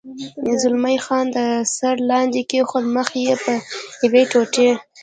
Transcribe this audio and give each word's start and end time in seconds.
زلمی 0.61 0.97
خان 1.05 1.25
د 1.31 1.31
ده 1.35 1.47
سر 1.75 1.95
لاندې 2.09 2.41
کېښود، 2.49 2.85
مخ 2.95 3.09
یې 3.25 3.33
په 3.43 3.53
یوې 4.03 4.23
ټوټې. 4.31 4.69